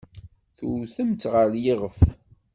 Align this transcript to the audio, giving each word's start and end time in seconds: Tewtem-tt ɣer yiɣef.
Tewtem-tt 0.57 1.29
ɣer 1.33 1.49
yiɣef. 1.63 1.99